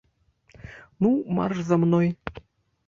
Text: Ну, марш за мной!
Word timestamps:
Ну, 1.01 1.11
марш 1.35 1.57
за 1.65 1.75
мной! 1.83 2.07